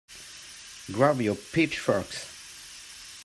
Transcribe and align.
Grab 0.91 1.21
your 1.21 1.35
pitchforks! 1.35 2.25